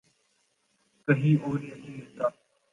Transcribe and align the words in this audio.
کہیں 1.07 1.35
اور 1.43 1.59
نہیں 1.59 1.97
ملتا۔ 1.97 2.27